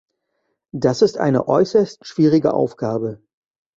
Das 0.73 1.03
ist 1.03 1.19
eine 1.19 1.47
äußerst 1.47 2.07
schwierige 2.07 2.55
Aufgabe. 2.55 3.21